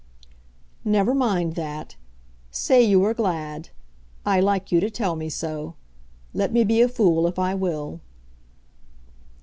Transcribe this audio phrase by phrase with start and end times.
[0.83, 1.95] "Never mind that.
[2.49, 3.69] Say you are glad.
[4.25, 5.75] I like you to tell me so.
[6.33, 8.01] Let me be a fool if I will."